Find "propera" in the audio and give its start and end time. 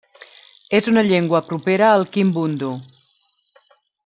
1.51-1.93